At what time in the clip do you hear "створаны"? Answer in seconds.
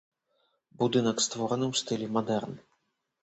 1.25-1.65